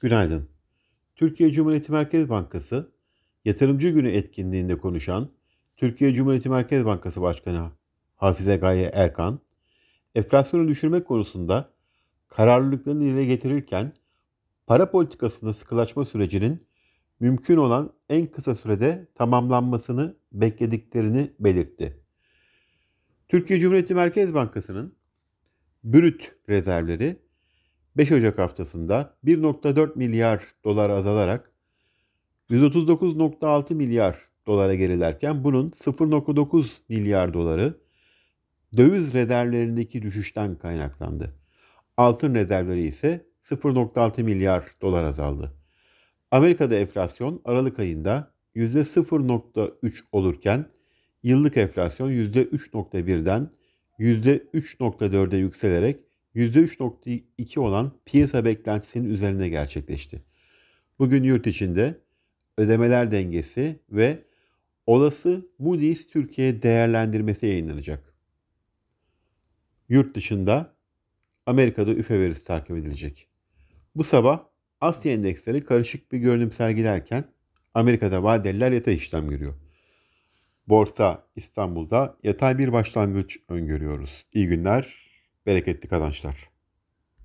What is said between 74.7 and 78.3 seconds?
Asya endeksleri karışık bir görünüm sergilerken Amerika'da